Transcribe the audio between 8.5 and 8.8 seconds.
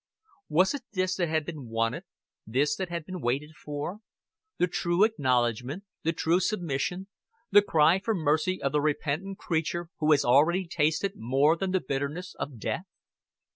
of